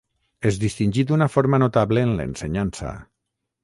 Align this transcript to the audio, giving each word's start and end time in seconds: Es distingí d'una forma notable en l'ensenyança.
Es 0.51 0.57
distingí 0.63 1.05
d'una 1.11 1.29
forma 1.35 1.61
notable 1.67 2.07
en 2.09 2.19
l'ensenyança. 2.23 3.01